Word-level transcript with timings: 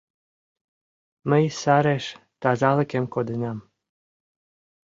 Мый 1.29 1.43
сареш 1.61 2.05
тазалыкем 2.41 3.05
коденам. 3.13 3.57